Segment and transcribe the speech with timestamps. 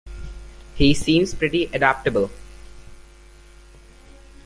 [0.77, 2.31] He seems pretty adaptable